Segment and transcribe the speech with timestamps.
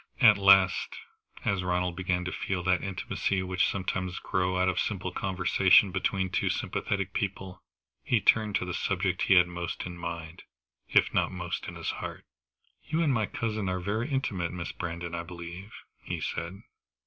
[0.19, 0.95] At last,
[1.45, 5.91] as Ronald began to feel that intimacy which sometimes grows out of a simple conversation
[5.91, 7.61] between two sympathetic people,
[8.03, 10.41] he turned to the subject he had most in mind,
[10.89, 12.25] if not most in his heart.
[12.83, 15.71] "You and my cousin are very intimate, Miss Brandon, I believe?"
[16.03, 16.63] he said.